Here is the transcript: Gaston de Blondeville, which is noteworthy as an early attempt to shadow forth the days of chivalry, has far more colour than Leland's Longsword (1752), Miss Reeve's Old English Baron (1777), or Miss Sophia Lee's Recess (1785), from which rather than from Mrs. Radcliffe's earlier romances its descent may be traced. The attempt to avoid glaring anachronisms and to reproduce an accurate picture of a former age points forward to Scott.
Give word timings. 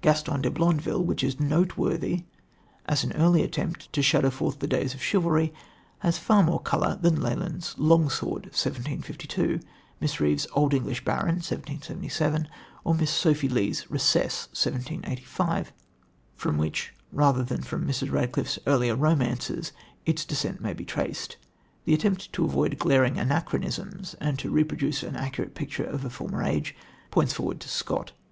Gaston 0.00 0.42
de 0.42 0.48
Blondeville, 0.48 1.04
which 1.04 1.24
is 1.24 1.40
noteworthy 1.40 2.22
as 2.86 3.02
an 3.02 3.10
early 3.16 3.42
attempt 3.42 3.92
to 3.92 4.00
shadow 4.00 4.30
forth 4.30 4.60
the 4.60 4.68
days 4.68 4.94
of 4.94 5.02
chivalry, 5.02 5.52
has 5.98 6.18
far 6.18 6.44
more 6.44 6.60
colour 6.60 6.96
than 7.02 7.20
Leland's 7.20 7.74
Longsword 7.76 8.44
(1752), 8.44 9.58
Miss 9.98 10.20
Reeve's 10.20 10.46
Old 10.52 10.72
English 10.72 11.04
Baron 11.04 11.42
(1777), 11.42 12.46
or 12.84 12.94
Miss 12.94 13.10
Sophia 13.10 13.50
Lee's 13.50 13.90
Recess 13.90 14.46
(1785), 14.52 15.72
from 16.36 16.58
which 16.58 16.94
rather 17.12 17.42
than 17.42 17.62
from 17.62 17.84
Mrs. 17.84 18.12
Radcliffe's 18.12 18.60
earlier 18.68 18.94
romances 18.94 19.72
its 20.06 20.24
descent 20.24 20.60
may 20.60 20.74
be 20.74 20.84
traced. 20.84 21.36
The 21.86 21.94
attempt 21.94 22.32
to 22.34 22.44
avoid 22.44 22.78
glaring 22.78 23.18
anachronisms 23.18 24.14
and 24.20 24.38
to 24.38 24.48
reproduce 24.48 25.02
an 25.02 25.16
accurate 25.16 25.56
picture 25.56 25.82
of 25.82 26.04
a 26.04 26.10
former 26.10 26.44
age 26.44 26.76
points 27.10 27.32
forward 27.32 27.58
to 27.58 27.68
Scott. 27.68 28.12